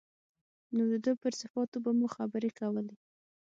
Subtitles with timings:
[0.75, 2.95] نو د ده پر صفاتو به مو خبرې کولې.